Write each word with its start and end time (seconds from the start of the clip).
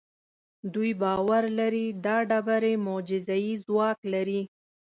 دوی 0.73 0.91
باور 1.01 1.43
لري 1.59 1.87
دا 2.05 2.17
ډبرې 2.29 2.73
معجزه 2.85 3.35
اي 3.43 3.51
ځواک 3.65 3.99
لري. 4.13 4.41